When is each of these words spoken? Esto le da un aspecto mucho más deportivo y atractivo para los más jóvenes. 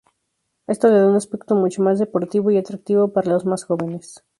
Esto 0.65 0.87
le 0.87 0.95
da 0.97 1.05
un 1.05 1.15
aspecto 1.15 1.53
mucho 1.53 1.83
más 1.83 1.99
deportivo 1.99 2.49
y 2.49 2.57
atractivo 2.57 3.13
para 3.13 3.29
los 3.33 3.45
más 3.45 3.65
jóvenes. 3.65 4.23